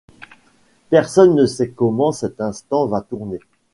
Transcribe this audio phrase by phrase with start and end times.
[0.89, 3.37] Personne ne sait comment cet instant va tourner.